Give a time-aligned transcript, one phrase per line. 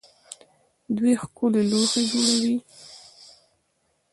[0.95, 2.55] دوی ښکلي لوښي جوړوي.